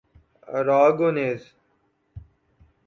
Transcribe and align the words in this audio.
Aragonese 0.47 1.51